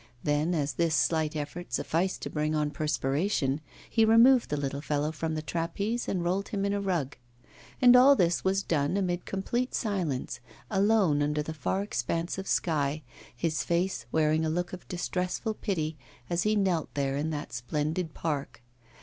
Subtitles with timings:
[0.23, 5.11] Then, as this slight effort sufficed to bring on perspiration, he removed the little fellow
[5.11, 7.17] from the trapeze and rolled him in a rug.
[7.79, 10.39] And all this was done amid complete silence,
[10.71, 13.03] alone under the far expanse of sky,
[13.35, 15.99] his face wearing a look of distressful pity
[16.31, 18.63] as he knelt there in that splendid park.